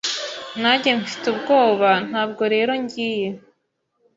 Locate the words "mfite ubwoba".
0.99-1.89